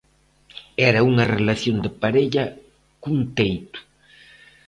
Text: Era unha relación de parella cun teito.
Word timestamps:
Era 0.89 1.05
unha 1.11 1.29
relación 1.35 1.75
de 1.83 1.89
parella 2.01 2.45
cun 3.01 3.17
teito. 3.37 3.79